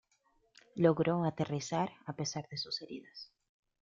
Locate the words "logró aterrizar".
0.73-1.91